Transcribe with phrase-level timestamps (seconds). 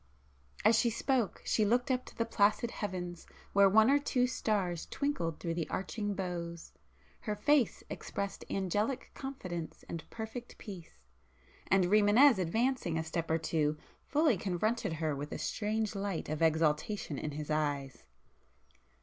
[0.65, 4.87] As she spoke, she looked up to the placid heavens where one or two stars
[4.89, 13.03] twinkled through the arching boughs,—her face expressed angelic confidence and perfect peace,—and Rimânez advancing a
[13.03, 13.77] step or two,
[14.07, 18.03] fully confronted her with a strange light of exultation in his eyes.